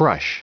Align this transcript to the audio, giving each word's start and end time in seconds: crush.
crush. 0.00 0.38